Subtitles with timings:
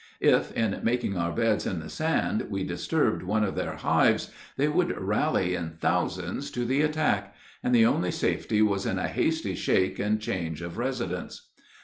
[0.19, 4.67] If, in making our beds in the sand, we disturbed one of their hives, they
[4.67, 9.53] would rally in thousands to the attack, and the only safety was in a hasty
[9.53, 11.49] shake and change of residence.